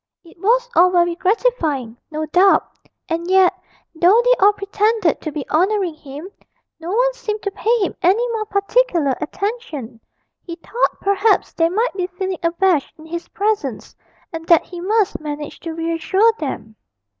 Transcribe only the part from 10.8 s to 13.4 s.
perhaps they might be feeling abashed in his